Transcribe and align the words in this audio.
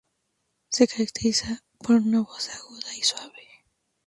Se 0.69 0.87
caracteriza 0.87 1.61
por 1.77 1.97
un 1.97 2.11
voz 2.23 2.49
aguda 2.49 2.91
y 2.93 2.95
muy 2.97 3.03
suave. 3.03 3.47